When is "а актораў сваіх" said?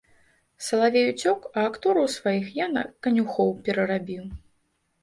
1.57-2.51